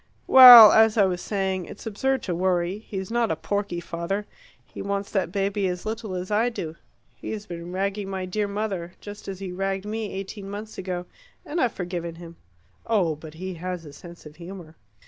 [0.25, 4.25] Well, as I was saying, it's absurd to worry; he's not a porky father.
[4.65, 6.75] He wants that baby as little as I do.
[7.15, 11.05] He's been ragging my dear mother just as he ragged me eighteen months ago,
[11.45, 12.37] and I've forgiven him.
[12.87, 14.75] Oh, but he has a sense of humour!"